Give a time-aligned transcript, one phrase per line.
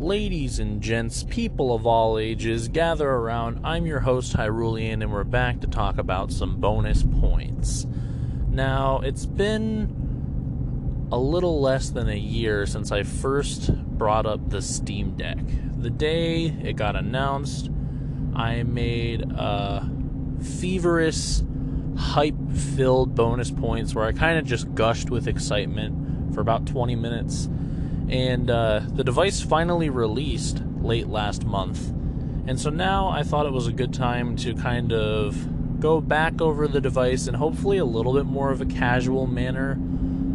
[0.00, 3.60] Ladies and gents, people of all ages, gather around.
[3.62, 7.86] I'm your host, Hyrulean, and we're back to talk about some bonus points.
[8.48, 14.62] Now, it's been a little less than a year since I first brought up the
[14.62, 15.36] Steam Deck.
[15.76, 17.68] The day it got announced,
[18.34, 19.86] I made a
[20.40, 21.42] feverish,
[21.98, 26.96] hype filled bonus points where I kind of just gushed with excitement for about 20
[26.96, 27.50] minutes
[28.10, 31.90] and uh, the device finally released late last month.
[32.48, 36.42] And so now I thought it was a good time to kind of go back
[36.42, 39.78] over the device in hopefully a little bit more of a casual manner.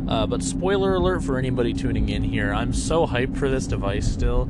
[0.08, 4.10] Uh, but spoiler alert for anybody tuning in here, I'm so hyped for this device
[4.10, 4.48] still.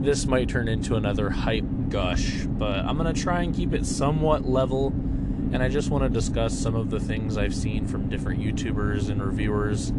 [0.00, 3.86] This might turn into another hype gush, but I'm going to try and keep it
[3.86, 4.88] somewhat level.
[4.88, 9.10] And I just want to discuss some of the things I've seen from different YouTubers
[9.10, 9.92] and reviewers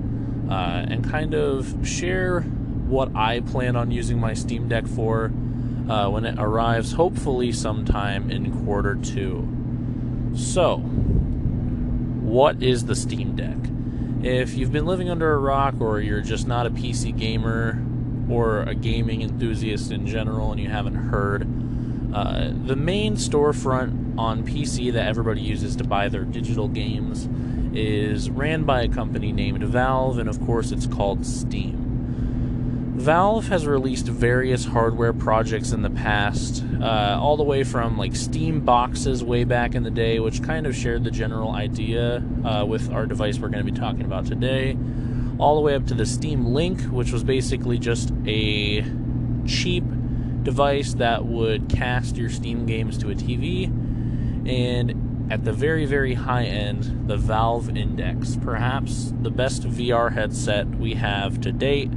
[0.49, 2.43] uh, and kind of share
[2.87, 5.31] what I plan on using my Steam Deck for
[5.89, 9.47] uh, when it arrives, hopefully sometime in quarter two.
[10.35, 13.57] So, what is the Steam Deck?
[14.23, 17.83] If you've been living under a rock or you're just not a PC gamer
[18.29, 21.47] or a gaming enthusiast in general and you haven't heard,
[22.13, 27.27] uh, the main storefront on PC that everybody uses to buy their digital games
[27.77, 31.84] is ran by a company named Valve, and of course, it's called Steam.
[33.05, 38.15] Valve has released various hardware projects in the past, uh, all the way from like
[38.15, 42.65] Steam boxes way back in the day, which kind of shared the general idea uh,
[42.65, 44.75] with our device we're going to be talking about today,
[45.37, 48.83] all the way up to the Steam Link, which was basically just a
[49.45, 49.83] cheap
[50.41, 53.67] device that would cast your Steam games to a TV,
[54.49, 60.67] and at the very, very high end, the Valve Index, perhaps the best VR headset
[60.79, 61.91] we have to date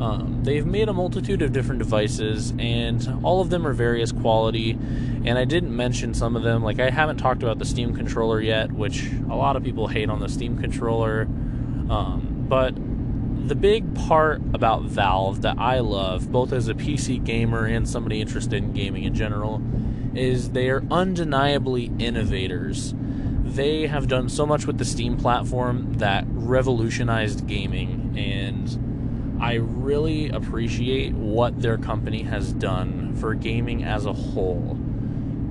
[0.00, 4.70] um, they've made a multitude of different devices, and all of them are various quality.
[4.72, 6.64] And I didn't mention some of them.
[6.64, 10.08] Like I haven't talked about the Steam controller yet, which a lot of people hate
[10.08, 11.22] on the Steam controller.
[11.90, 12.74] Um, but
[13.46, 18.20] the big part about Valve that I love, both as a PC gamer and somebody
[18.20, 19.62] interested in gaming in general,
[20.14, 22.94] is they are undeniably innovators.
[22.96, 28.89] They have done so much with the Steam platform that revolutionized gaming and
[29.40, 34.78] I really appreciate what their company has done for gaming as a whole.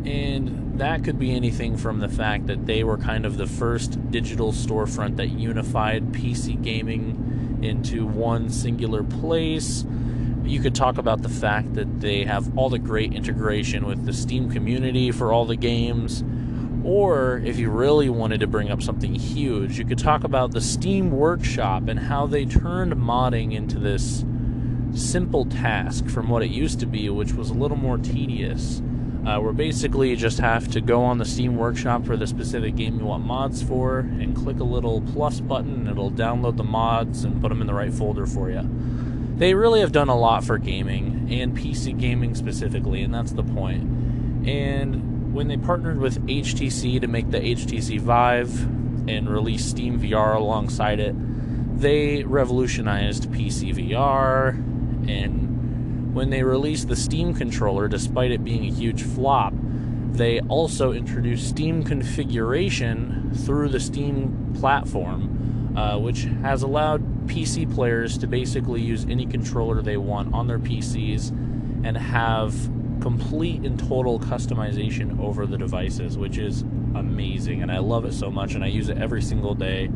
[0.06, 4.12] And that could be anything from the fact that they were kind of the first
[4.12, 9.86] digital storefront that unified PC gaming into one singular place.
[10.44, 14.14] You could talk about the fact that they have all the great integration with the
[14.14, 16.24] Steam community for all the games
[16.84, 20.62] or if you really wanted to bring up something huge, you could talk about the
[20.62, 24.24] Steam Workshop and how they turned modding into this
[24.94, 28.82] simple task from what it used to be, which was a little more tedious.
[29.26, 32.78] Uh, where basically you just have to go on the Steam Workshop for the specific
[32.78, 36.64] game you want mods for and click a little plus button and it'll download the
[36.64, 38.62] mods and put them in the right folder for you.
[39.36, 43.44] They really have done a lot for gaming and PC gaming specifically, and that's the
[43.44, 44.48] point.
[44.48, 48.62] And when they partnered with HTC to make the HTC Vive
[49.08, 51.16] and release Steam VR alongside it,
[51.80, 54.50] they revolutionized PC VR.
[55.10, 59.54] And when they released the Steam controller, despite it being a huge flop,
[60.12, 68.18] they also introduced Steam configuration through the Steam platform, uh, which has allowed PC players
[68.18, 71.30] to basically use any controller they want on their PCs
[71.86, 72.54] and have
[73.02, 76.62] complete and total customization over the devices, which is
[76.96, 79.90] amazing, and I love it so much, and I use it every single day.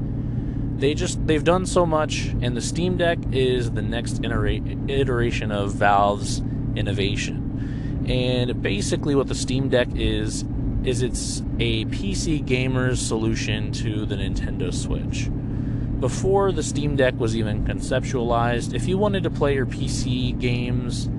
[0.77, 5.73] They just they've done so much, and the Steam Deck is the next iteration of
[5.73, 6.41] Valve's
[6.75, 8.05] innovation.
[8.07, 10.43] And basically, what the Steam Deck is
[10.83, 15.29] is it's a PC gamer's solution to the Nintendo Switch.
[16.01, 21.09] Before the Steam Deck was even conceptualized, if you wanted to play your PC games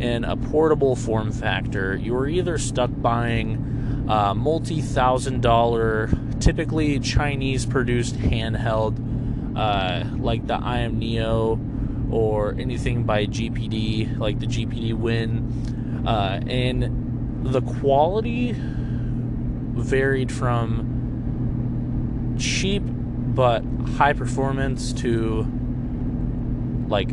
[0.00, 6.10] in a portable form factor, you are either stuck buying a multi thousand dollar,
[6.40, 8.98] typically Chinese produced handheld,
[9.56, 11.60] uh, like the Aya Neo
[12.10, 16.02] or anything by GPD, like the GPD Win.
[16.06, 20.96] Uh, and the quality varied from
[22.38, 23.62] cheap but
[23.96, 25.46] high performance to
[26.88, 27.10] like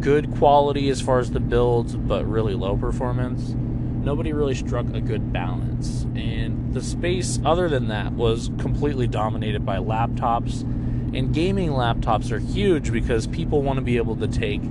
[0.00, 3.50] good quality as far as the builds, but really low performance.
[3.50, 6.04] Nobody really struck a good balance.
[6.14, 10.62] And the space, other than that, was completely dominated by laptops.
[10.62, 14.62] And gaming laptops are huge because people want to be able to take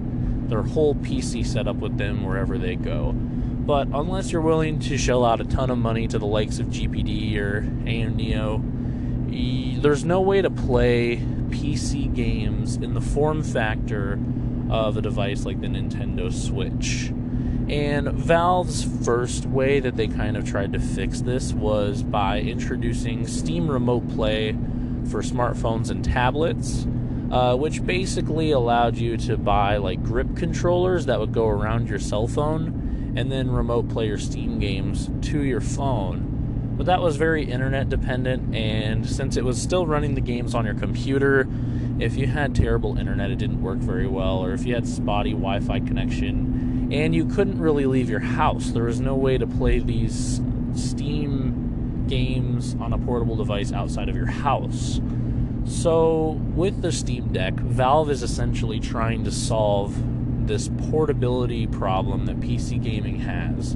[0.50, 3.12] their whole PC setup with them wherever they go.
[3.12, 6.68] But unless you're willing to shell out a ton of money to the likes of
[6.68, 8.64] GPD or Aya Neo,
[9.82, 11.18] there's no way to play
[11.50, 14.18] PC games in the form factor
[14.69, 17.12] of a device like the Nintendo Switch.
[17.69, 23.27] And Valve's first way that they kind of tried to fix this was by introducing
[23.27, 24.54] Steam Remote Play
[25.10, 26.88] for smartphones and tablets,
[27.31, 32.00] uh, which basically allowed you to buy like grip controllers that would go around your
[32.00, 36.74] cell phone and then remote play your Steam games to your phone.
[36.77, 40.65] But that was very internet dependent, and since it was still running the games on
[40.65, 41.48] your computer,
[42.00, 45.31] if you had terrible internet, it didn't work very well, or if you had spotty
[45.31, 48.72] Wi Fi connection, and you couldn't really leave your house.
[48.72, 50.42] There was no way to play these
[50.75, 55.01] Steam games on a portable device outside of your house.
[55.66, 59.96] So, with the Steam Deck, Valve is essentially trying to solve
[60.48, 63.75] this portability problem that PC gaming has.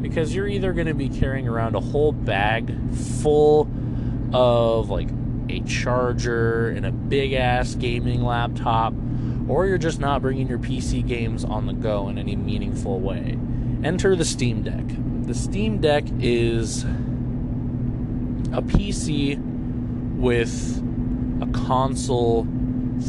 [0.00, 3.68] Because you're either going to be carrying around a whole bag full
[4.32, 5.08] of like
[5.56, 8.92] a charger and a big ass gaming laptop
[9.48, 13.38] or you're just not bringing your PC games on the go in any meaningful way.
[13.82, 14.84] Enter the Steam Deck.
[15.26, 19.38] The Steam Deck is a PC
[20.16, 20.82] with
[21.42, 22.46] a console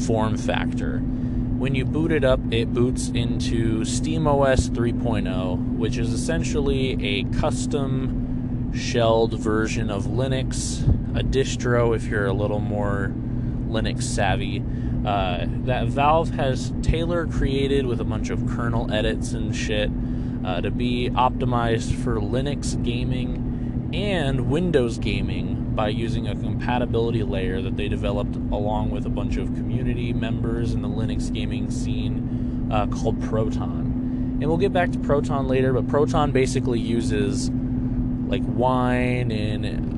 [0.06, 1.00] form factor.
[1.00, 8.74] When you boot it up, it boots into SteamOS 3.0, which is essentially a custom
[8.75, 10.83] shelled version of Linux,
[11.15, 13.13] a distro if you're a little more
[13.67, 14.63] Linux savvy
[15.06, 19.89] uh, that Valve has tailor created with a bunch of kernel edits and shit
[20.45, 27.62] uh, to be optimized for Linux gaming and Windows gaming by using a compatibility layer
[27.62, 32.69] that they developed along with a bunch of community members in the Linux gaming scene
[32.71, 34.39] uh, called Proton.
[34.41, 37.50] And we'll get back to Proton later, but Proton basically uses
[38.27, 39.94] like Wine and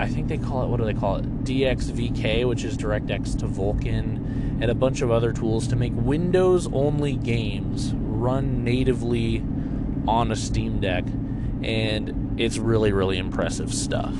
[0.00, 1.44] I think they call it, what do they call it?
[1.44, 6.68] DXVK, which is DirectX to Vulkan, and a bunch of other tools to make Windows
[6.72, 9.44] only games run natively
[10.06, 11.04] on a Steam Deck.
[11.62, 14.14] And it's really, really impressive stuff.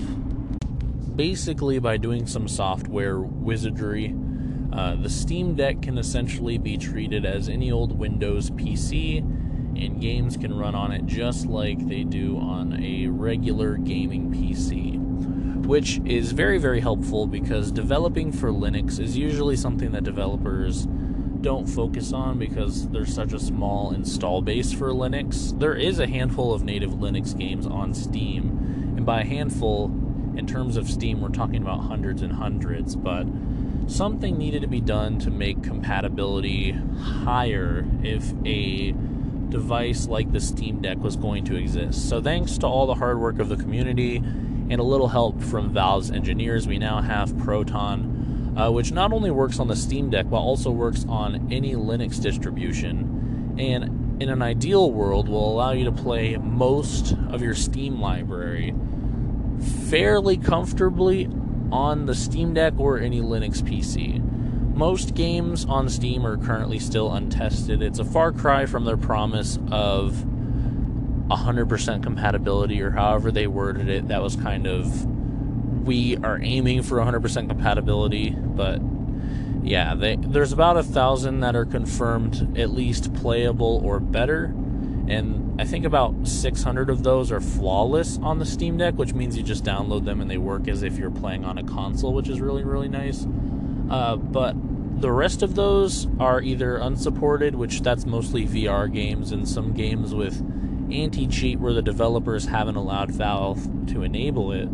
[1.15, 4.17] Basically, by doing some software wizardry,
[4.73, 10.37] uh, the Steam Deck can essentially be treated as any old Windows PC, and games
[10.37, 15.08] can run on it just like they do on a regular gaming PC
[15.69, 20.87] which is very, very helpful because developing for Linux is usually something that developers
[21.43, 25.57] don't focus on because there's such a small install base for Linux.
[25.61, 29.91] There is a handful of native Linux games on Steam, and by a handful,
[30.39, 33.27] in terms of Steam, we're talking about hundreds and hundreds, but
[33.89, 38.95] something needed to be done to make compatibility higher if a
[39.51, 42.09] device like the Steam Deck was going to exist.
[42.09, 44.23] So, thanks to all the hard work of the community
[44.71, 49.31] and a little help from Valve's engineers, we now have Proton, uh, which not only
[49.31, 53.57] works on the Steam Deck, but also works on any Linux distribution.
[53.59, 58.75] And in an ideal world, will allow you to play most of your Steam library
[59.89, 61.29] fairly comfortably
[61.71, 64.25] on the Steam Deck or any Linux PC.
[64.75, 67.83] Most games on Steam are currently still untested.
[67.83, 70.25] It's a far cry from their promise of
[71.31, 74.09] 100% compatibility or however they worded it.
[74.09, 75.07] That was kind of
[75.85, 78.81] we are aiming for 100% compatibility, but
[79.63, 84.45] yeah, they, there's about a thousand that are confirmed at least playable or better,
[85.09, 89.37] and I think about 600 of those are flawless on the Steam Deck, which means
[89.37, 92.29] you just download them and they work as if you're playing on a console, which
[92.29, 93.27] is really really nice.
[93.91, 94.55] Uh, but
[95.01, 100.15] the rest of those are either unsupported, which that's mostly VR games and some games
[100.15, 100.43] with
[100.93, 104.69] anti cheat where the developers haven't allowed Valve to enable it,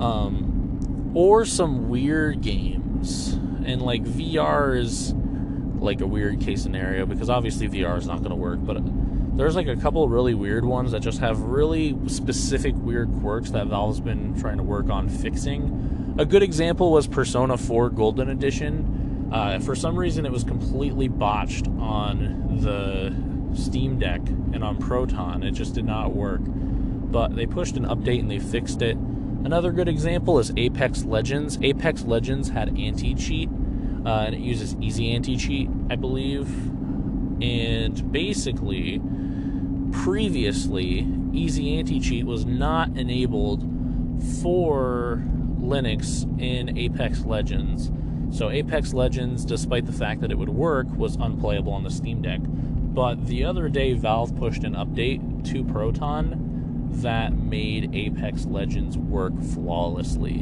[0.00, 3.32] um, or some weird games.
[3.64, 5.12] And like VR is
[5.78, 8.78] like a weird case scenario because obviously VR is not going to work, but
[9.36, 13.68] there's like a couple really weird ones that just have really specific weird quirks that
[13.68, 16.16] Valve's been trying to work on fixing.
[16.18, 19.30] A good example was Persona 4 Golden Edition.
[19.32, 23.14] Uh, for some reason, it was completely botched on the
[23.58, 25.42] Steam Deck and on Proton.
[25.42, 26.40] It just did not work.
[26.44, 28.96] But they pushed an update and they fixed it.
[28.96, 31.58] Another good example is Apex Legends.
[31.62, 33.48] Apex Legends had anti cheat,
[34.04, 36.48] uh, and it uses easy anti cheat, I believe.
[37.40, 39.00] And basically,
[39.92, 43.62] previously, easy anti cheat was not enabled
[44.42, 45.22] for
[45.60, 47.90] Linux in Apex Legends.
[48.30, 52.20] So Apex Legends, despite the fact that it would work, was unplayable on the Steam
[52.20, 52.40] Deck.
[52.98, 59.40] But the other day, Valve pushed an update to Proton that made Apex Legends work
[59.40, 60.40] flawlessly.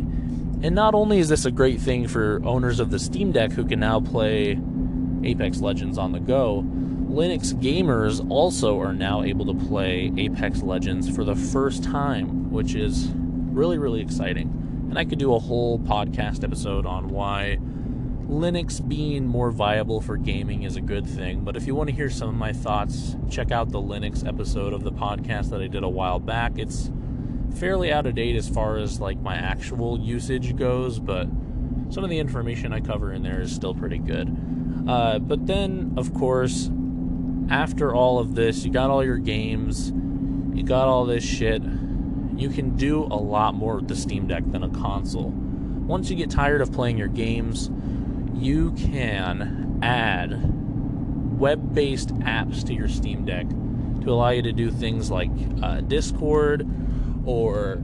[0.62, 3.66] And not only is this a great thing for owners of the Steam Deck who
[3.66, 4.58] can now play
[5.22, 6.64] Apex Legends on the go,
[7.10, 12.74] Linux gamers also are now able to play Apex Legends for the first time, which
[12.74, 14.48] is really, really exciting.
[14.88, 17.58] And I could do a whole podcast episode on why
[18.28, 21.40] Linux being more viable for gaming is a good thing.
[21.40, 24.72] But if you want to hear some of my thoughts, check out the Linux episode
[24.72, 26.58] of the podcast that I did a while back.
[26.58, 26.90] It's
[27.54, 31.28] fairly out of date as far as like my actual usage goes, but
[31.90, 34.36] some of the information I cover in there is still pretty good.
[34.88, 36.68] Uh, but then, of course,
[37.48, 39.92] after all of this, you got all your games,
[40.52, 41.62] you got all this shit.
[42.36, 45.30] You can do a lot more with the Steam Deck than a console.
[45.30, 47.70] Once you get tired of playing your games,
[48.36, 50.38] you can add
[51.38, 53.48] web based apps to your Steam Deck
[54.02, 55.30] to allow you to do things like
[55.62, 56.66] uh, Discord
[57.24, 57.82] or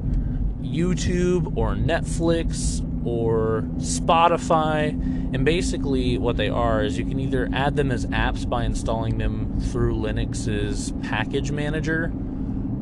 [0.61, 4.91] YouTube or Netflix or Spotify.
[5.35, 9.19] And basically, what they are is you can either add them as apps by installing
[9.19, 12.13] them through Linux's package manager,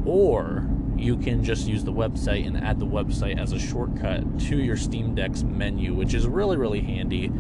[0.05, 4.59] or you can just use the website and add the website as a shortcut to
[4.59, 7.33] your Steam Deck's menu, which is really, really handy.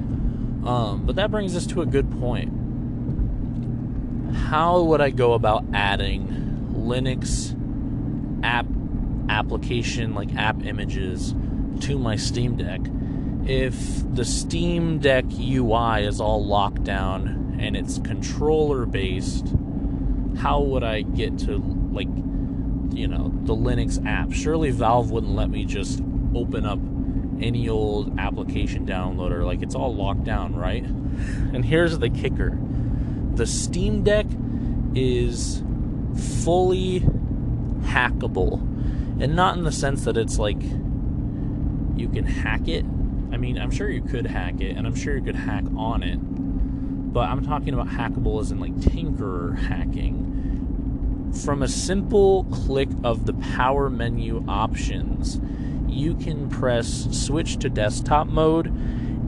[0.65, 2.53] Um, but that brings us to a good point.
[4.35, 6.29] How would I go about adding
[6.75, 7.57] Linux
[8.43, 8.67] app
[9.29, 11.35] application, like app images,
[11.81, 12.81] to my Steam Deck?
[13.49, 13.75] If
[14.15, 19.55] the Steam Deck UI is all locked down and it's controller based,
[20.39, 21.59] how would I get to
[21.91, 22.09] like
[22.93, 24.33] you know, the Linux app.
[24.33, 26.03] Surely Valve wouldn't let me just
[26.35, 26.79] open up
[27.43, 29.45] any old application downloader.
[29.45, 30.85] Like it's all locked down, right?
[30.85, 32.59] And here's the kicker
[33.35, 34.27] the Steam Deck
[34.95, 35.63] is
[36.45, 37.01] fully
[37.81, 38.61] hackable.
[39.23, 42.85] And not in the sense that it's like you can hack it.
[43.33, 46.03] I mean, I'm sure you could hack it, and I'm sure you could hack on
[46.03, 46.19] it.
[47.13, 50.31] But I'm talking about hackable as in like tinker hacking
[51.33, 55.41] from a simple click of the power menu options,
[56.01, 58.67] you can press switch to desktop mode,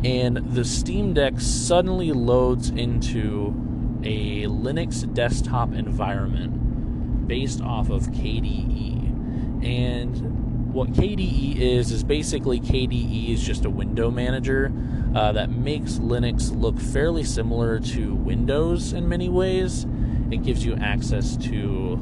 [0.04, 3.54] and the Steam Deck suddenly loads into
[4.02, 9.64] a Linux desktop environment based off of KDE.
[9.64, 14.72] And what KDE is, is basically KDE is just a window manager
[15.14, 19.86] uh, that makes Linux look fairly similar to Windows in many ways
[20.32, 21.96] it gives you access to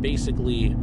[0.00, 0.76] basically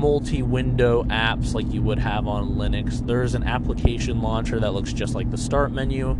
[0.00, 3.06] multi window apps like you would have on Linux.
[3.06, 6.10] There's an application launcher that looks just like the start menu.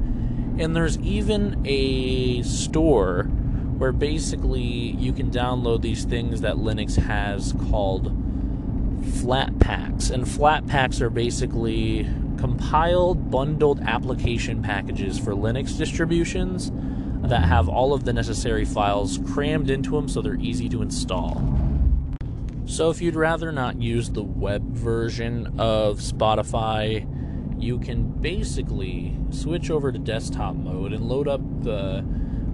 [0.59, 3.25] And there's even a store
[3.79, 8.15] where basically you can download these things that Linux has called
[9.03, 10.11] Flatpaks.
[10.11, 12.07] And Flatpaks are basically
[12.37, 16.71] compiled, bundled application packages for Linux distributions
[17.27, 21.70] that have all of the necessary files crammed into them so they're easy to install.
[22.71, 27.05] So, if you'd rather not use the web version of Spotify,
[27.61, 32.05] you can basically switch over to desktop mode and load up the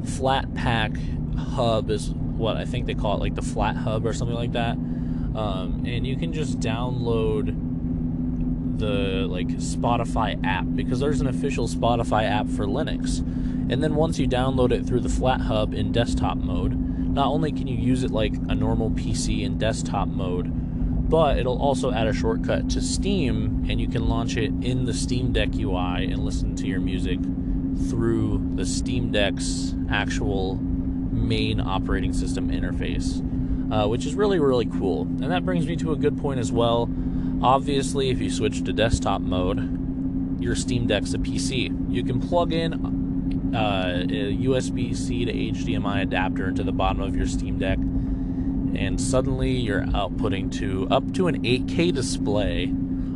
[0.04, 4.52] Flatpak hub, is what I think they call it, like the Flathub or something like
[4.52, 4.73] that.
[4.73, 12.25] Um, and you can just download the like Spotify app because there's an official Spotify
[12.25, 13.18] app for Linux.
[13.70, 16.85] And then once you download it through the Flathub in desktop mode,
[17.16, 20.50] not only can you use it like a normal PC in desktop mode,
[21.08, 24.92] but it'll also add a shortcut to Steam and you can launch it in the
[24.92, 27.18] Steam Deck UI and listen to your music
[27.88, 33.23] through the Steam Deck's actual main operating system interface,
[33.73, 35.02] uh, which is really, really cool.
[35.02, 36.82] And that brings me to a good point as well.
[37.40, 41.90] Obviously, if you switch to desktop mode, your Steam Deck's a PC.
[41.90, 43.05] You can plug in
[43.56, 49.50] uh, USB C to HDMI adapter into the bottom of your Steam Deck, and suddenly
[49.50, 52.72] you're outputting to up to an 8K display.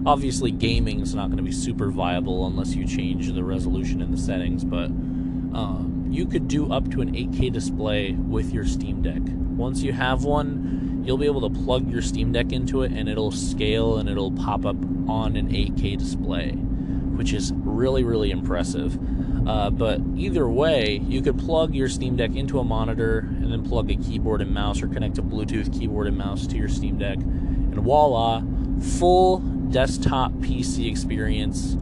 [0.06, 4.10] Obviously, gaming is not going to be super viable unless you change the resolution in
[4.10, 9.02] the settings, but um, you could do up to an 8K display with your Steam
[9.02, 9.20] Deck.
[9.22, 13.08] Once you have one, you'll be able to plug your Steam Deck into it and
[13.08, 14.76] it'll scale and it'll pop up
[15.08, 18.98] on an 8K display, which is really, really impressive.
[19.46, 23.64] Uh, but either way, you could plug your Steam Deck into a monitor and then
[23.64, 26.98] plug a keyboard and mouse or connect a Bluetooth keyboard and mouse to your Steam
[26.98, 27.16] Deck.
[27.16, 28.42] And voila,
[28.80, 31.76] full desktop PC experience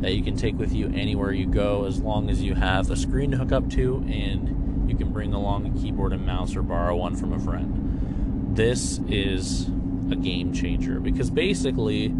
[0.00, 2.96] that you can take with you anywhere you go as long as you have a
[2.96, 6.62] screen to hook up to and you can bring along a keyboard and mouse or
[6.62, 8.56] borrow one from a friend.
[8.56, 9.68] This is
[10.10, 12.14] a game changer because basically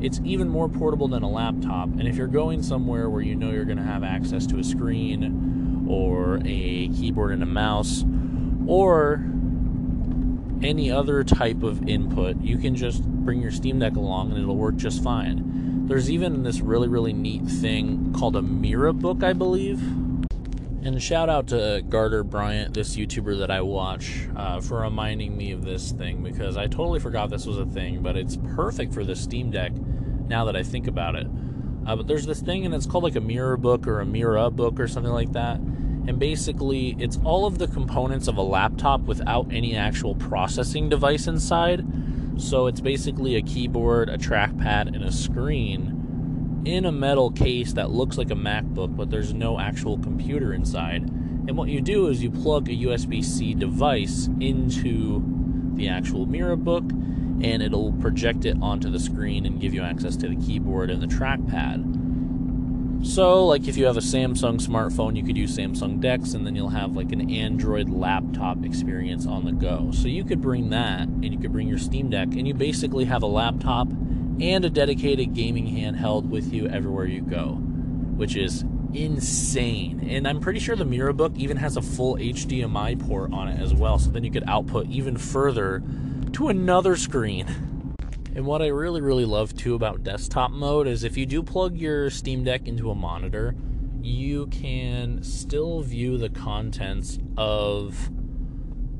[0.00, 1.88] it's even more portable than a laptop.
[1.88, 4.64] And if you're going somewhere where you know you're going to have access to a
[4.64, 8.04] screen or a keyboard and a mouse
[8.66, 9.24] or
[10.62, 14.56] any other type of input, you can just bring your Steam Deck along and it'll
[14.56, 15.86] work just fine.
[15.86, 19.80] There's even this really, really neat thing called a Mirabook, I believe.
[20.86, 25.50] And shout out to Gardiner Bryant, this YouTuber that I watch, uh, for reminding me
[25.50, 29.02] of this thing because I totally forgot this was a thing, but it's perfect for
[29.02, 31.26] the Steam Deck now that I think about it.
[31.84, 34.78] Uh, but there's this thing, and it's called like a mirror book or a Mirabook
[34.78, 35.58] or something like that
[36.06, 41.26] and basically it's all of the components of a laptop without any actual processing device
[41.26, 41.84] inside.
[42.36, 45.95] So it's basically a keyboard, a trackpad, and a screen
[46.66, 51.02] in a metal case that looks like a MacBook, but there's no actual computer inside.
[51.02, 55.22] And what you do is you plug a USB C device into
[55.74, 56.90] the actual Mirabook,
[57.44, 61.00] and it'll project it onto the screen and give you access to the keyboard and
[61.00, 61.94] the trackpad.
[63.06, 66.56] So, like if you have a Samsung smartphone, you could use Samsung DeX, and then
[66.56, 69.92] you'll have like an Android laptop experience on the go.
[69.92, 73.04] So, you could bring that, and you could bring your Steam Deck, and you basically
[73.04, 73.86] have a laptop
[74.40, 77.54] and a dedicated gaming handheld with you everywhere you go,
[78.16, 80.06] which is insane.
[80.08, 83.74] And I'm pretty sure the Mirabook even has a full HDMI port on it as
[83.74, 85.82] well, so then you could output even further
[86.32, 87.46] to another screen.
[88.34, 91.76] And what I really, really love too about desktop mode is if you do plug
[91.76, 93.54] your Steam Deck into a monitor,
[94.02, 98.10] you can still view the contents of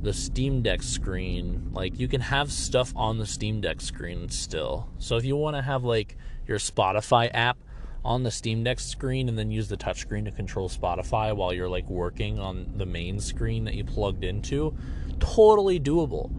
[0.06, 1.70] the Steam Deck screen.
[1.72, 4.88] Like you can have stuff on the Steam Deck screen still.
[4.98, 7.58] So if you want to have like your Spotify app
[8.04, 11.68] on the Steam Deck screen and then use the touchscreen to control Spotify while you're
[11.68, 14.76] like working on the main screen that you plugged into,
[15.18, 16.30] totally doable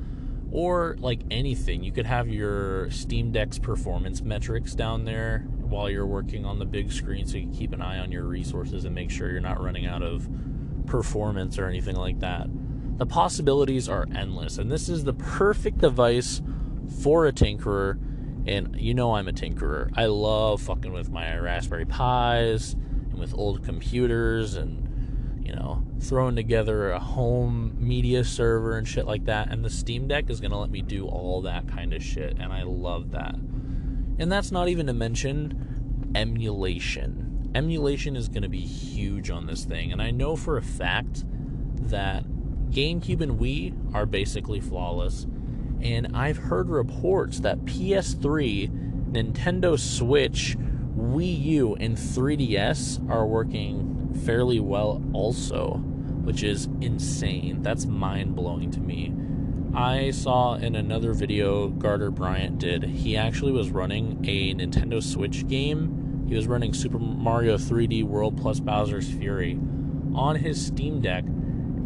[0.50, 1.84] or like anything.
[1.84, 6.66] You could have your Steam Deck's performance metrics down there while you're working on the
[6.66, 9.42] big screen so you can keep an eye on your resources and make sure you're
[9.42, 10.26] not running out of
[10.86, 12.48] performance or anything like that.
[12.98, 16.42] The possibilities are endless, and this is the perfect device
[17.02, 18.00] for a tinkerer.
[18.48, 19.92] And you know, I'm a tinkerer.
[19.96, 24.88] I love fucking with my Raspberry Pis and with old computers and
[25.48, 29.50] you know, throwing together a home media server and shit like that.
[29.50, 32.36] And the Steam Deck is going to let me do all that kind of shit.
[32.38, 33.36] And I love that.
[34.20, 37.50] And that's not even to mention emulation.
[37.56, 39.94] Emulation is going to be huge on this thing.
[39.94, 41.24] And I know for a fact
[41.90, 42.26] that
[42.72, 45.26] GameCube and Wii are basically flawless.
[45.82, 50.58] And I've heard reports that PS3, Nintendo Switch,
[50.98, 55.76] Wii U, and 3DS are working fairly well also,
[56.24, 57.62] which is insane.
[57.62, 59.14] That's mind blowing to me.
[59.74, 65.48] I saw in another video Gardiner Bryant did, he actually was running a Nintendo Switch
[65.48, 66.26] game.
[66.28, 69.60] He was running Super Mario 3D World plus Bowser's Fury
[70.16, 71.26] on his Steam Deck,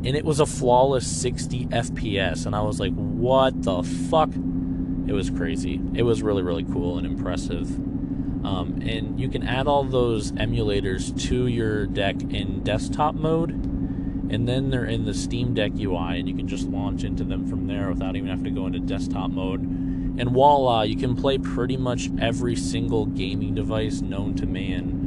[0.04, 2.46] and it was a flawless 60 FPS.
[2.46, 4.30] And I was like, what the fuck?
[5.08, 5.80] It was crazy.
[5.94, 7.70] It was really, really cool and impressive.
[8.44, 14.48] Um, and you can add all those emulators to your deck in desktop mode, and
[14.48, 17.68] then they're in the Steam Deck UI, and you can just launch into them from
[17.68, 19.62] there without even having to go into desktop mode.
[19.62, 25.01] And voila, you can play pretty much every single gaming device known to man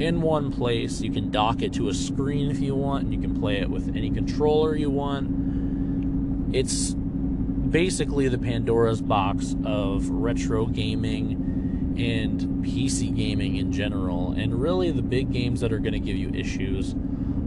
[0.00, 1.00] in one place.
[1.00, 3.68] You can dock it to a screen if you want, and you can play it
[3.68, 6.54] with any controller you want.
[6.54, 14.32] It's basically the Pandora's box of retro gaming and PC gaming in general.
[14.32, 16.94] And really, the big games that are going to give you issues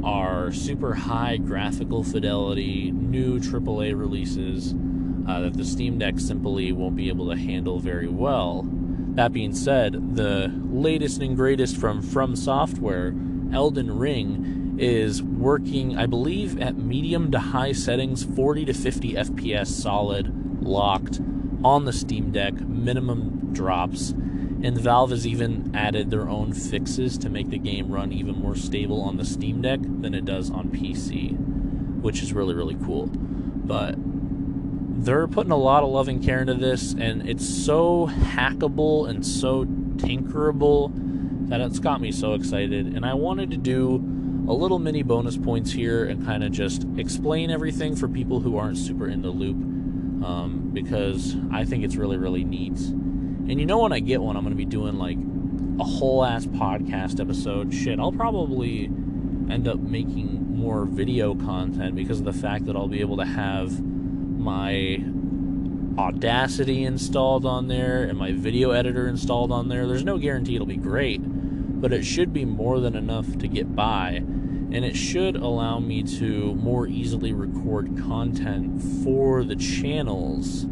[0.04, 4.76] are super high graphical fidelity, new AAA releases
[5.28, 8.68] uh, that the Steam Deck simply won't be able to handle very well.
[9.14, 13.14] That being said, the latest and greatest from From Software,
[13.54, 19.68] Elden Ring, is working, I believe, at medium to high settings, 40 to 50 FPS
[19.68, 21.22] solid, locked
[21.64, 24.14] on the Steam Deck, minimum drops
[24.64, 28.56] and Valve has even added their own fixes to make the game run even more
[28.56, 31.38] stable on the Steam Deck than it does on PC,
[32.02, 33.08] which is really, really cool.
[33.08, 33.96] But
[35.04, 39.66] they're putting a lot of loving care into this, and it's so hackable and so
[39.98, 40.92] tinkerable
[41.50, 42.88] that it's got me so excited.
[42.88, 43.96] And I wanted to do
[44.48, 48.58] a little mini bonus points here and kind of just explain everything for people who
[48.58, 49.56] aren't super in the loop
[50.26, 52.78] um, because I think it's really, really neat.
[52.80, 55.18] And you know, when I get one, I'm going to be doing like
[55.80, 57.74] a whole ass podcast episode.
[57.74, 58.86] Shit, I'll probably
[59.50, 63.26] end up making more video content because of the fact that I'll be able to
[63.26, 63.70] have
[64.44, 65.04] my
[65.98, 69.86] Audacity installed on there and my video editor installed on there.
[69.86, 73.76] There's no guarantee it'll be great, but it should be more than enough to get
[73.76, 74.16] by.
[74.16, 80.66] And it should allow me to more easily record content for the channels.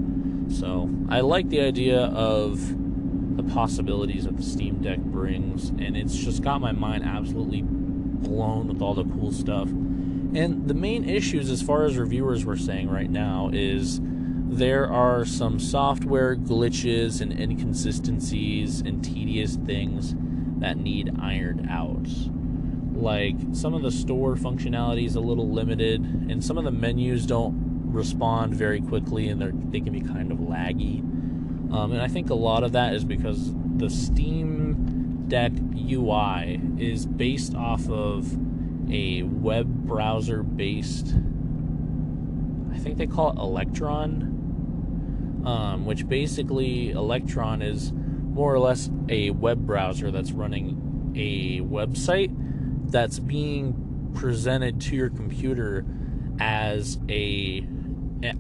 [0.50, 6.16] So I like the idea of the possibilities that the Steam Deck brings, and it's
[6.16, 9.70] just got my mind absolutely blown with all the cool stuff.
[10.34, 15.26] And the main issues, as far as reviewers were saying right now, is there are
[15.26, 20.14] some software glitches and inconsistencies and tedious things
[20.60, 22.08] that need ironed out.
[22.94, 27.26] Like some of the store functionality is a little limited, and some of the menus
[27.26, 31.00] don't respond very quickly, and they they can be kind of laggy.
[31.74, 37.06] Um, and I think a lot of that is because the Steam Deck UI is
[37.06, 38.38] based off of
[38.92, 41.16] a web browser based.
[42.74, 44.32] I think they call it Electron
[45.46, 52.32] um, which basically Electron is more or less a web browser that's running a website
[52.92, 55.86] that's being presented to your computer
[56.40, 57.66] as a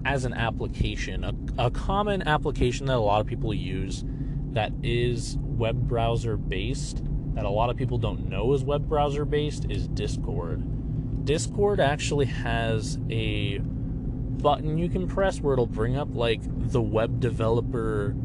[0.05, 4.03] as an application a, a common application that a lot of people use
[4.51, 9.25] that is web browser based that a lot of people don't know is web browser
[9.25, 16.09] based is discord discord actually has a button you can press where it'll bring up
[16.13, 16.41] like
[16.71, 18.15] the web developer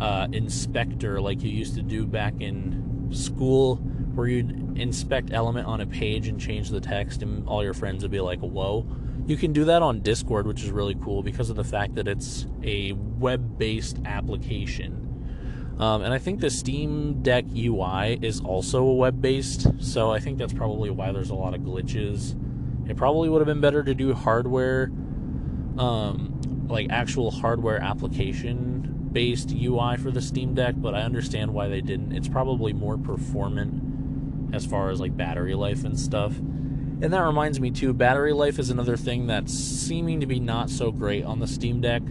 [0.00, 3.76] uh, inspector, like you used to do back in school,
[4.14, 8.02] where you'd inspect element on a page and change the text, and all your friends
[8.02, 8.86] would be like, "Whoa."
[9.26, 12.08] You can do that on Discord, which is really cool because of the fact that
[12.08, 15.07] it's a web based application.
[15.78, 20.38] Um, and I think the Steam Deck UI is also web based, so I think
[20.38, 22.34] that's probably why there's a lot of glitches.
[22.90, 24.90] It probably would have been better to do hardware
[25.78, 31.68] um, like actual hardware application based UI for the Steam Deck, but I understand why
[31.68, 32.12] they didn't.
[32.12, 36.36] It's probably more performant as far as like battery life and stuff.
[36.38, 40.68] And that reminds me too, battery life is another thing that's seeming to be not
[40.68, 42.02] so great on the Steam Deck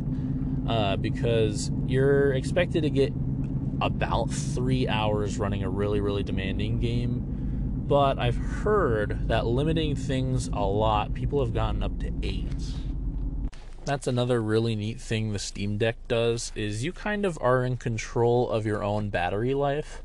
[0.68, 3.14] uh, because you're expected to get
[3.82, 7.24] about three hours running a really, really demanding game.
[7.88, 12.52] But I've heard that limiting things a lot, people have gotten up to eight
[13.88, 17.78] that's another really neat thing the Steam Deck does is you kind of are in
[17.78, 20.04] control of your own battery life.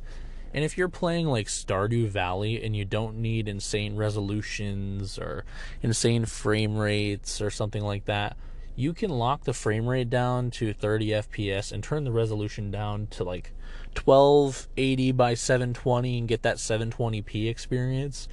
[0.55, 5.45] And if you're playing like Stardew Valley and you don't need insane resolutions or
[5.83, 8.37] insane frame rates or something like that,
[8.75, 13.07] you can lock the frame rate down to 30 FPS and turn the resolution down
[13.09, 13.53] to like
[13.95, 18.29] 1280 by 720 and get that 720p experience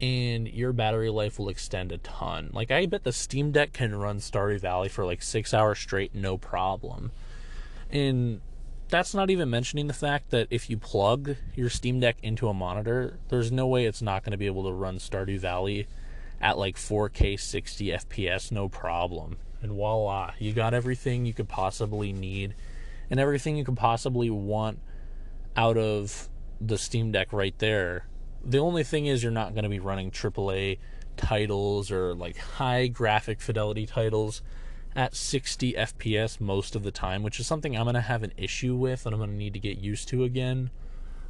[0.00, 2.50] and your battery life will extend a ton.
[2.52, 6.14] Like I bet the Steam Deck can run Stardew Valley for like 6 hours straight
[6.14, 7.12] no problem.
[7.90, 8.40] And
[8.88, 12.54] that's not even mentioning the fact that if you plug your Steam Deck into a
[12.54, 15.86] monitor, there's no way it's not going to be able to run Stardew Valley
[16.40, 19.36] at like 4K 60 FPS no problem.
[19.62, 22.54] And voila, you got everything you could possibly need
[23.10, 24.78] and everything you could possibly want
[25.56, 26.28] out of
[26.60, 28.06] the Steam Deck right there
[28.46, 30.78] the only thing is, you're not going to be running AAA
[31.16, 34.40] titles or like high graphic fidelity titles
[34.94, 38.32] at 60 FPS most of the time, which is something I'm going to have an
[38.36, 40.70] issue with and I'm going to need to get used to again.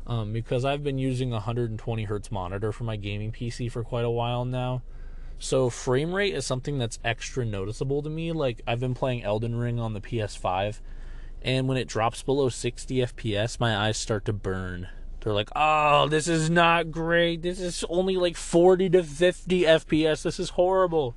[0.06, 4.04] Um, because I've been using a 120 hertz monitor for my gaming PC for quite
[4.04, 4.82] a while now.
[5.38, 8.32] So frame rate is something that's extra noticeable to me.
[8.32, 10.80] Like I've been playing Elden Ring on the PS5,
[11.42, 14.88] and when it drops below 60 FPS, my eyes start to burn
[15.26, 17.42] they're like, oh, this is not great.
[17.42, 20.22] This is only like 40 to 50 FPS.
[20.22, 21.16] This is horrible.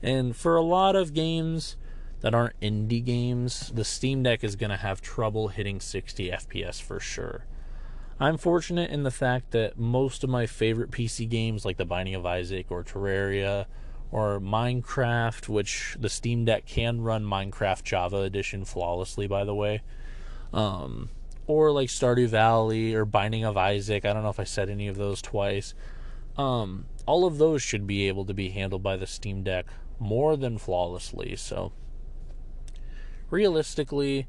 [0.00, 1.76] And for a lot of games
[2.20, 6.80] that aren't indie games, the Steam Deck is going to have trouble hitting 60 FPS
[6.80, 7.44] for sure.
[8.24, 12.14] I'm fortunate in the fact that most of my favorite PC games, like The Binding
[12.14, 13.66] of Isaac or Terraria
[14.10, 19.82] or Minecraft, which the Steam Deck can run Minecraft Java Edition flawlessly, by the way.
[20.54, 21.10] Um,
[21.46, 24.06] or like Stardew Valley or Binding of Isaac.
[24.06, 25.74] I don't know if I said any of those twice.
[26.38, 29.66] Um, all of those should be able to be handled by the Steam Deck
[29.98, 31.36] more than flawlessly.
[31.36, 31.72] So,
[33.28, 34.28] realistically,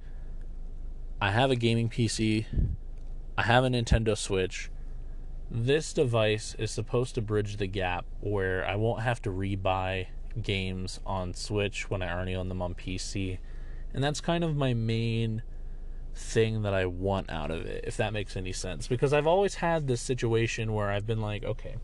[1.21, 2.45] I have a gaming PC,
[3.38, 4.69] I have a Nintendo Switch.
[5.52, 10.08] This device is supposed to bridge the gap where I won't have to rebuy
[10.41, 13.39] games on Switch when I already own them on PC.
[13.93, 15.43] And that's kind of my main
[16.13, 18.88] thing that I want out of it, if that makes any sense.
[18.88, 21.76] Because I've always had this situation where I've been like, okay,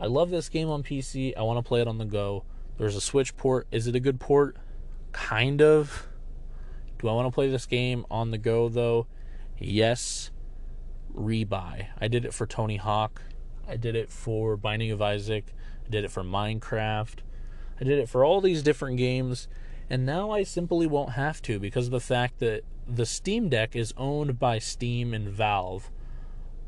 [0.00, 1.36] I love this game on PC.
[1.36, 2.44] I want to play it on the go.
[2.78, 3.66] There's a Switch port.
[3.70, 4.56] Is it a good port?
[5.12, 6.06] Kind of.
[6.98, 9.06] Do I want to play this game on the go though?
[9.58, 10.30] Yes.
[11.14, 11.86] Rebuy.
[12.00, 13.22] I did it for Tony Hawk.
[13.68, 15.54] I did it for Binding of Isaac.
[15.86, 17.18] I did it for Minecraft.
[17.80, 19.48] I did it for all these different games.
[19.90, 23.76] And now I simply won't have to because of the fact that the Steam Deck
[23.76, 25.90] is owned by Steam and Valve.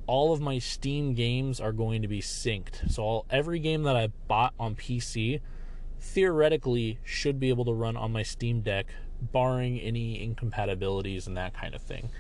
[0.07, 2.91] All of my Steam games are going to be synced.
[2.91, 5.41] So all, every game that I bought on PC
[5.99, 8.87] theoretically should be able to run on my Steam Deck
[9.21, 12.11] barring any incompatibilities and that kind of thing.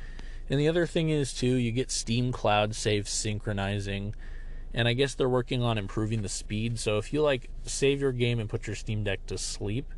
[0.50, 4.14] And the other thing is too, you get Steam Cloud save synchronizing
[4.72, 6.78] and I guess they're working on improving the speed.
[6.78, 9.92] So if you like save your game and put your Steam Deck to sleep,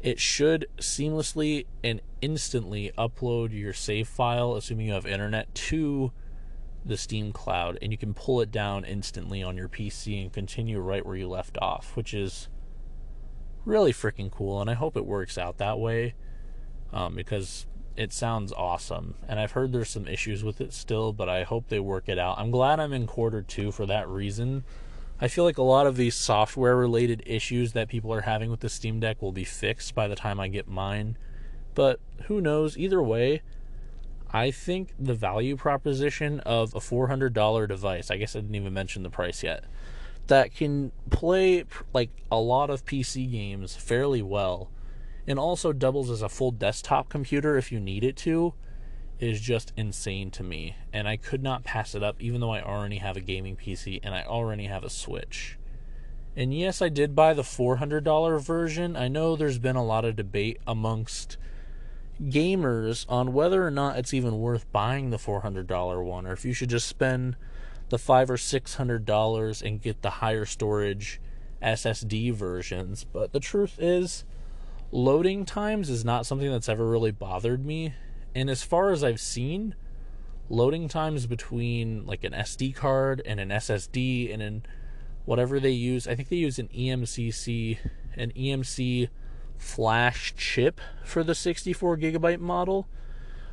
[0.00, 6.12] it should seamlessly and instantly upload your save file, assuming you have internet, to
[6.84, 10.80] the Steam Cloud, and you can pull it down instantly on your PC and continue
[10.80, 12.48] right where you left off, which is
[13.64, 14.60] really freaking cool.
[14.60, 16.14] And I hope it works out that way
[16.92, 17.66] um, because
[17.96, 19.14] it sounds awesome.
[19.28, 22.18] And I've heard there's some issues with it still, but I hope they work it
[22.18, 22.38] out.
[22.38, 24.64] I'm glad I'm in quarter two for that reason.
[25.20, 28.60] I feel like a lot of these software related issues that people are having with
[28.60, 31.16] the Steam Deck will be fixed by the time I get mine.
[31.74, 32.76] But who knows?
[32.76, 33.42] Either way,
[34.32, 39.02] I think the value proposition of a $400 device, I guess I didn't even mention
[39.02, 39.64] the price yet,
[40.26, 44.70] that can play like a lot of PC games fairly well
[45.26, 48.54] and also doubles as a full desktop computer if you need it to
[49.18, 52.62] is just insane to me and I could not pass it up even though I
[52.62, 55.58] already have a gaming PC and I already have a Switch.
[56.34, 58.96] And yes, I did buy the $400 version.
[58.96, 61.36] I know there's been a lot of debate amongst
[62.20, 66.52] gamers on whether or not it's even worth buying the $400 one or if you
[66.52, 67.36] should just spend
[67.90, 71.20] the 5 or 600 dollars and get the higher storage
[71.62, 73.04] SSD versions.
[73.04, 74.24] But the truth is
[74.92, 77.94] loading times is not something that's ever really bothered me.
[78.34, 79.74] And as far as I've seen,
[80.48, 84.62] loading times between like an SD card and an SSD and in
[85.24, 87.78] whatever they use, I think they use an EMCC,
[88.16, 89.08] an EMC
[89.56, 92.86] flash chip for the 64 gigabyte model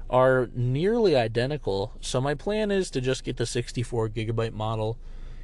[0.10, 1.94] are nearly identical.
[2.02, 4.98] So my plan is to just get the 64 gigabyte model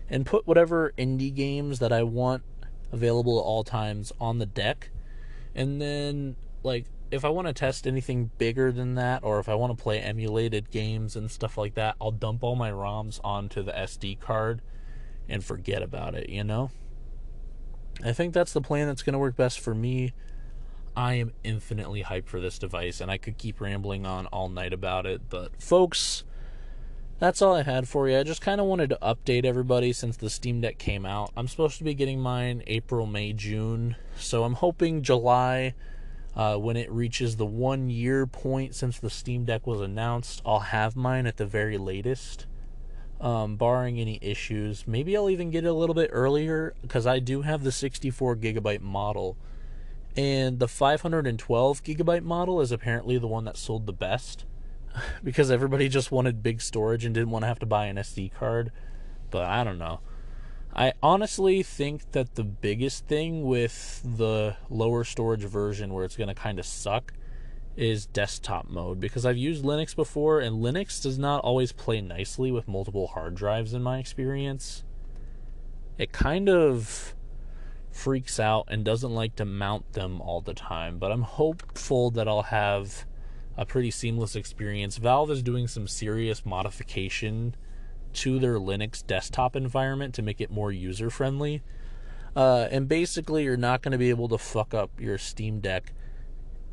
[0.09, 2.43] and put whatever indie games that I want
[2.91, 4.89] available at all times on the deck
[5.55, 9.55] and then, like, if I want to test anything bigger than that, or if I
[9.55, 13.63] want to play emulated games and stuff like that, I'll dump all my ROMs onto
[13.63, 14.61] the SD card
[15.29, 16.71] and forget about it, you know?
[18.03, 20.13] I think that's the plan that's going to work best for me.
[20.97, 24.73] I am infinitely hyped for this device, and I could keep rambling on all night
[24.73, 26.23] about it, but folks,
[27.17, 28.19] that's all I had for you.
[28.19, 31.31] I just kind of wanted to update everybody since the Steam Deck came out.
[31.37, 33.95] I'm supposed to be getting mine April, May, June.
[34.17, 35.75] So I'm hoping July,
[36.35, 40.59] uh, when it reaches the one year point since the Steam Deck was announced, I'll
[40.59, 42.47] have mine at the very latest.
[43.21, 44.85] Um, barring any issues.
[44.85, 48.35] Maybe I'll even get it a little bit earlier because I do have the 64
[48.35, 49.37] gigabyte model.
[50.17, 54.43] And the 512 gigabyte model is apparently the one that sold the best
[55.23, 58.33] because everybody just wanted big storage and didn't want to have to buy an SD
[58.33, 58.71] card.
[59.31, 59.99] But I don't know.
[60.73, 66.27] I honestly think that the biggest thing with the lower storage version where it's going
[66.27, 67.13] to kind of suck
[67.77, 72.51] is desktop mode because I've used Linux before and Linux does not always play nicely
[72.51, 74.83] with multiple hard drives in my experience.
[75.97, 77.15] It kind of
[77.91, 82.27] freaks out and doesn't like to mount them all the time, but I'm hopeful that
[82.27, 83.05] I'll have
[83.57, 84.97] a pretty seamless experience.
[84.97, 87.55] Valve is doing some serious modification
[88.13, 91.61] to their Linux desktop environment to make it more user friendly.
[92.35, 95.93] Uh, and basically, you're not going to be able to fuck up your Steam Deck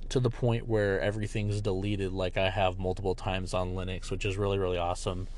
[0.08, 4.36] to the point where everything's deleted, like I have multiple times on Linux, which is
[4.36, 5.28] really, really awesome.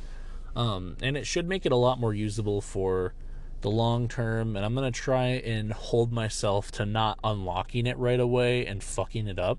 [0.56, 3.14] Um, and it should make it a lot more usable for
[3.60, 4.56] the long term.
[4.56, 8.82] And I'm going to try and hold myself to not unlocking it right away and
[8.82, 9.58] fucking it up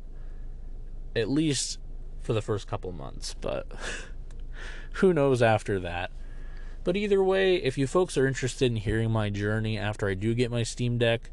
[1.16, 1.80] at least
[2.22, 3.68] for the first couple months, but
[4.94, 6.12] who knows after that.
[6.84, 10.34] But either way, if you folks are interested in hearing my journey after I do
[10.36, 11.32] get my Steam Deck,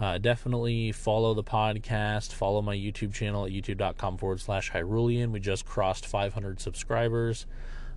[0.00, 2.32] uh, definitely follow the podcast.
[2.32, 5.30] Follow my YouTube channel at youtube.com forward slash Hyrulean.
[5.30, 7.46] We just crossed 500 subscribers.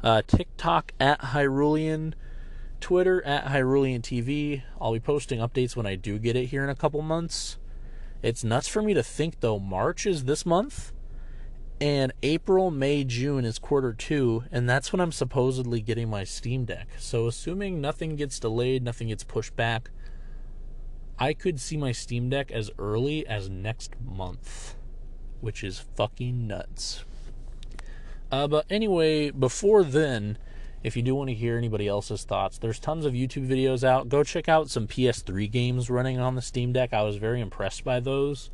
[0.03, 2.13] Uh, TikTok at Hyrulean.
[2.79, 4.61] Twitter at Hyrulean TV.
[4.79, 7.57] I'll be posting updates when I do get it here in a couple months.
[8.21, 10.93] It's nuts for me to think, though, March is this month
[11.79, 16.65] And April, May, June is quarter two, and that's when I'm supposedly getting my Steam
[16.65, 16.87] Deck.
[16.97, 19.91] So, assuming nothing gets delayed, nothing gets pushed back,
[21.19, 24.75] I could see my Steam Deck as early as next month,
[25.39, 27.05] which is fucking nuts.
[28.31, 30.39] Uh, but anyway, before then,
[30.83, 34.09] if you do want to hear anybody else's thoughts, there's tons of YouTube videos out.
[34.09, 36.91] Go check out some PS3 games running on the Steam Deck.
[36.91, 38.49] I was very impressed by those.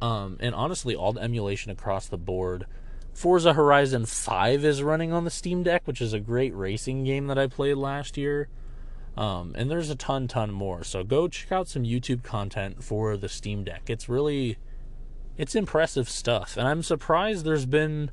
[0.00, 2.66] Um, and honestly, all the emulation across the board.
[3.14, 7.28] Forza Horizon 5 is running on the Steam Deck, which is a great racing game
[7.28, 8.48] that I played last year.
[9.16, 10.84] Um, and there's a ton, ton more.
[10.84, 13.88] So go check out some YouTube content for the Steam Deck.
[13.88, 14.58] It's really,
[15.38, 16.58] it's impressive stuff.
[16.58, 18.10] And I'm surprised there's been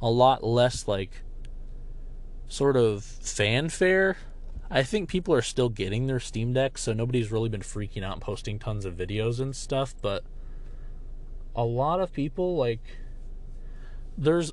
[0.00, 1.22] a lot less, like,
[2.48, 4.16] sort of fanfare.
[4.70, 8.14] I think people are still getting their Steam Deck, so nobody's really been freaking out
[8.14, 9.94] and posting tons of videos and stuff.
[10.00, 10.24] But
[11.54, 12.80] a lot of people like
[14.16, 14.52] there's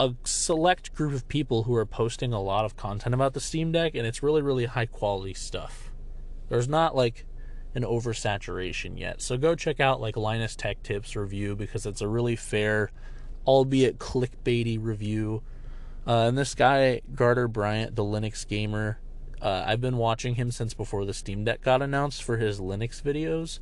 [0.00, 3.72] a select group of people who are posting a lot of content about the Steam
[3.72, 5.90] Deck and it's really really high quality stuff.
[6.48, 7.26] There's not like
[7.74, 9.20] an oversaturation yet.
[9.20, 12.90] So go check out like Linus Tech Tips review because it's a really fair
[13.46, 15.42] albeit clickbaity review.
[16.06, 18.98] Uh, and this guy Gardiner Bryant, the Linux gamer,
[19.40, 23.02] uh, I've been watching him since before the Steam Deck got announced for his Linux
[23.02, 23.60] videos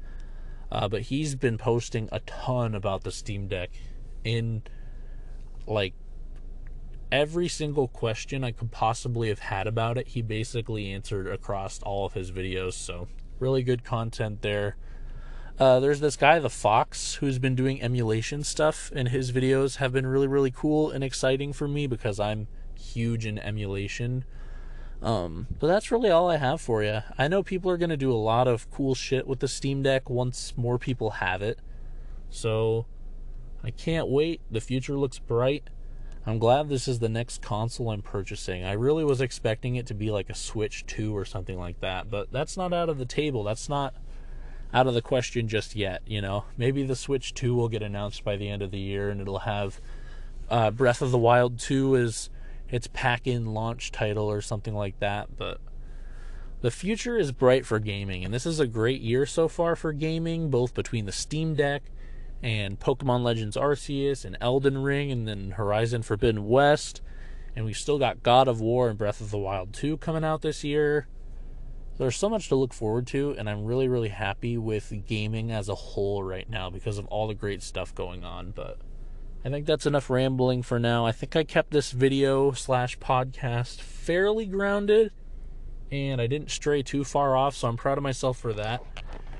[0.70, 3.70] uh, but he's been posting a ton about the Steam Deck
[4.24, 4.62] in
[5.66, 5.94] like
[7.10, 10.08] every single question I could possibly have had about it.
[10.08, 12.74] He basically answered across all of his videos.
[12.74, 14.76] So, really good content there.
[15.58, 19.90] Uh, there's this guy, the Phawx, who's been doing emulation stuff, and his videos have
[19.90, 22.46] been really, really cool and exciting for me because I'm
[22.78, 24.24] huge in emulation.
[25.06, 27.00] Um, but that's really all I have for you.
[27.16, 29.80] I know people are going to do a lot of cool shit with the Steam
[29.80, 31.60] Deck once more people have it.
[32.28, 32.86] So
[33.62, 34.40] I can't wait.
[34.50, 35.70] The future looks bright.
[36.26, 38.64] I'm glad this is the next console I'm purchasing.
[38.64, 42.10] I really was expecting it to be like a Switch 2 or something like that,
[42.10, 43.44] but that's not out of the table.
[43.44, 43.94] That's not
[44.74, 46.46] out of the question just yet, you know.
[46.56, 49.38] Maybe the Switch 2 will get announced by the end of the year and it'll
[49.40, 49.80] have
[50.50, 52.28] uh, Breath of the Wild 2 is
[52.68, 55.36] its pack in launch title or something like that.
[55.36, 55.60] But
[56.62, 59.92] the future is bright for gaming, and this is a great year so far for
[59.92, 61.82] gaming, both between the Steam Deck
[62.42, 67.00] and Pokemon Legends Arceus and Elden Ring and then Horizon Forbidden West.
[67.54, 70.42] And we've still got God of War and Breath of the Wild 2 coming out
[70.42, 71.08] this year.
[71.98, 75.70] There's so much to look forward to, and I'm really, really happy with gaming as
[75.70, 78.50] a whole right now because of all the great stuff going on.
[78.50, 78.78] But
[79.46, 81.06] I think that's enough rambling for now.
[81.06, 85.12] I think I kept this video slash podcast fairly grounded
[85.92, 88.82] and I didn't stray too far off, so I'm proud of myself for that.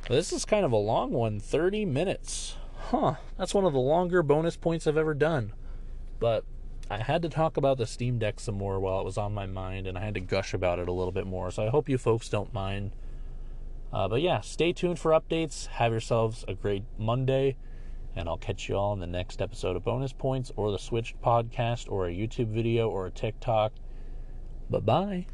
[0.09, 2.55] This is kind of a long one 30 minutes.
[2.77, 5.53] Huh, that's one of the longer bonus points I've ever done.
[6.21, 6.45] But
[6.89, 9.47] I had to talk about the Steam Deck some more while it was on my
[9.47, 11.51] mind, and I had to gush about it a little bit more.
[11.51, 12.93] So I hope you folks don't mind.
[13.93, 15.67] Uh, but yeah, stay tuned for updates.
[15.67, 17.57] Have yourselves a great Monday.
[18.17, 21.21] And I'll catch you all in the next episode of Bonus Points or the Switched
[21.21, 23.73] podcast or a YouTube video or a TikTok.
[24.71, 25.27] Bye bye.